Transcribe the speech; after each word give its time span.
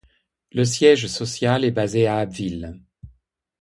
Le 0.51 0.65
siège 0.65 1.05
social 1.05 1.63
est 1.63 1.69
basé 1.69 2.07
à 2.07 2.17
Abbeville. 2.17 2.81